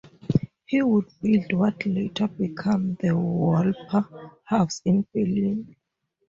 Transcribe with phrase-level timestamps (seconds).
[0.65, 5.75] He would build what later became the Walper House in Berlin.